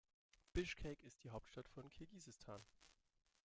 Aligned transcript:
Bischkek 0.53 1.03
ist 1.03 1.23
die 1.23 1.29
Hauptstadt 1.29 1.69
von 1.69 1.87
Kirgisistan. 1.91 2.65